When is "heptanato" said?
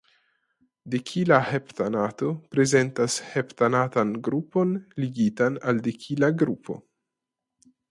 1.49-2.29